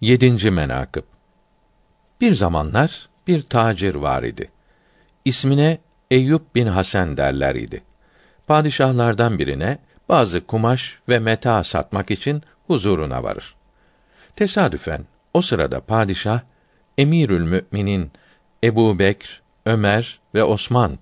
Yedinci 0.00 0.50
menakıb 0.50 1.02
Bir 2.20 2.34
zamanlar 2.34 3.08
bir 3.26 3.42
tacir 3.42 3.94
var 3.94 4.22
idi. 4.22 4.50
İsmine 5.24 5.78
Eyüp 6.10 6.54
bin 6.54 6.66
Hasan 6.66 7.16
derler 7.16 7.54
idi. 7.54 7.82
Padişahlardan 8.46 9.38
birine 9.38 9.78
bazı 10.08 10.46
kumaş 10.46 10.98
ve 11.08 11.18
meta 11.18 11.64
satmak 11.64 12.10
için 12.10 12.42
huzuruna 12.66 13.22
varır. 13.22 13.54
Tesadüfen 14.36 15.06
o 15.34 15.42
sırada 15.42 15.80
padişah 15.80 16.40
Emirül 16.98 17.42
Müminin 17.42 18.12
Ebu 18.64 18.98
Bekr, 18.98 19.42
Ömer 19.66 20.20
ve 20.34 20.44
Osman 20.44 20.98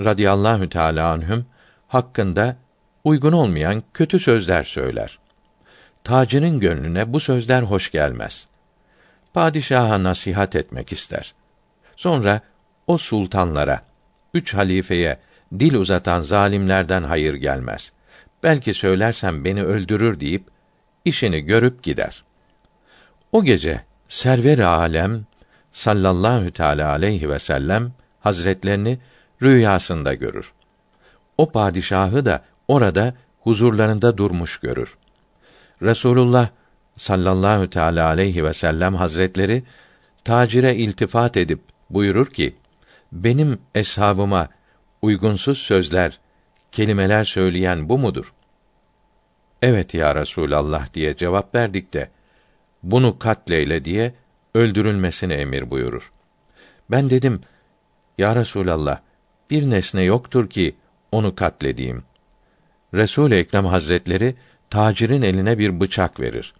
radıyallahu 0.00 0.68
teâlâ 0.68 1.12
anhüm 1.12 1.46
hakkında 1.88 2.56
uygun 3.04 3.32
olmayan 3.32 3.82
kötü 3.94 4.18
sözler 4.18 4.62
söyler. 4.62 5.18
Tacirin 6.08 6.60
gönlüne 6.60 7.12
bu 7.12 7.20
sözler 7.20 7.62
hoş 7.62 7.90
gelmez. 7.90 8.46
Padişaha 9.34 10.02
nasihat 10.02 10.56
etmek 10.56 10.92
ister. 10.92 11.34
Sonra 11.96 12.40
o 12.86 12.98
sultanlara, 12.98 13.82
üç 14.34 14.54
halifeye 14.54 15.18
dil 15.58 15.74
uzatan 15.74 16.20
zalimlerden 16.20 17.02
hayır 17.02 17.34
gelmez. 17.34 17.92
Belki 18.42 18.74
söylersem 18.74 19.44
beni 19.44 19.64
öldürür 19.64 20.20
deyip 20.20 20.44
işini 21.04 21.40
görüp 21.40 21.82
gider. 21.82 22.24
O 23.32 23.44
gece 23.44 23.80
server 24.08 24.58
alem 24.58 25.26
sallallahu 25.72 26.50
teala 26.50 26.90
aleyhi 26.90 27.30
ve 27.30 27.38
sellem 27.38 27.92
hazretlerini 28.20 28.98
rüyasında 29.42 30.14
görür. 30.14 30.52
O 31.38 31.50
padişahı 31.50 32.24
da 32.24 32.44
orada 32.68 33.14
huzurlarında 33.40 34.18
durmuş 34.18 34.56
görür. 34.56 34.96
Resulullah 35.82 36.50
sallallahu 36.96 37.70
teala 37.70 38.06
aleyhi 38.06 38.44
ve 38.44 38.52
sellem 38.52 38.94
hazretleri 38.94 39.62
tacire 40.24 40.76
iltifat 40.76 41.36
edip 41.36 41.60
buyurur 41.90 42.26
ki: 42.26 42.56
Benim 43.12 43.58
eshabıma 43.74 44.48
uygunsuz 45.02 45.58
sözler, 45.58 46.20
kelimeler 46.72 47.24
söyleyen 47.24 47.88
bu 47.88 47.98
mudur? 47.98 48.32
Evet 49.62 49.94
ya 49.94 50.14
Resulallah 50.14 50.94
diye 50.94 51.16
cevap 51.16 51.54
verdik 51.54 51.94
de 51.94 52.10
bunu 52.82 53.18
katleyle 53.18 53.84
diye 53.84 54.14
öldürülmesini 54.54 55.32
emir 55.32 55.70
buyurur. 55.70 56.12
Ben 56.90 57.10
dedim, 57.10 57.40
Ya 58.18 58.36
Resulallah, 58.36 59.00
bir 59.50 59.70
nesne 59.70 60.02
yoktur 60.02 60.50
ki 60.50 60.76
onu 61.12 61.34
katledeyim. 61.34 62.04
Resul 62.94 63.32
Ekrem 63.32 63.66
Hazretleri 63.66 64.34
tacirin 64.70 65.22
eline 65.22 65.58
bir 65.58 65.80
bıçak 65.80 66.20
verir. 66.20 66.54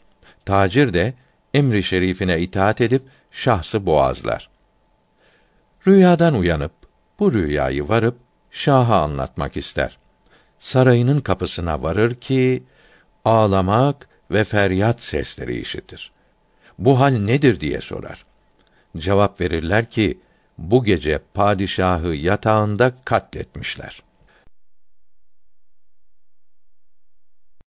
Tacir 0.45 0.93
de 0.93 1.15
emri 1.55 1.83
şerifine 1.83 2.41
itaat 2.41 2.81
edip 2.81 3.03
şahsı 3.31 3.87
boğazlar. 3.87 4.51
Rüyadan 5.87 6.35
uyanıp 6.35 6.73
bu 7.19 7.33
rüyayı 7.33 7.89
varıp 7.89 8.17
şaha 8.51 9.03
anlatmak 9.03 9.57
ister. 9.57 9.99
Sarayının 10.59 11.21
kapısına 11.21 11.83
varır 11.83 12.15
ki 12.15 12.63
ağlamak 13.25 14.09
ve 14.31 14.45
feryat 14.45 15.03
sesleri 15.03 15.61
işitir. 15.61 16.13
Bu 16.79 17.01
hal 17.01 17.11
nedir 17.11 17.61
diye 17.61 17.81
sorar. 17.81 18.25
Cevap 18.97 19.41
verirler 19.41 19.91
ki 19.91 20.19
bu 20.59 20.85
gece 20.85 21.21
padişahı 21.35 22.09
yatağında 22.09 22.93
katletmişler. 23.05 24.03